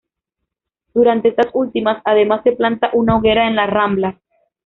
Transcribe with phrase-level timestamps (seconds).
[0.95, 4.19] Durante estas últimas, además, se planta una hoguera en la rambla.